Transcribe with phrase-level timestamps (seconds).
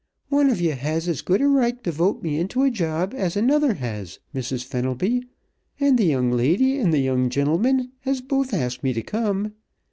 [0.31, 3.37] Wan of ye has as good a right t' vote me into a job as
[3.37, 4.63] another has, Mrs.
[4.65, 5.21] Fenelby,
[5.79, 7.91] an' th' young lady an' th' young gintleman
[8.27, 9.53] both asked me t' come.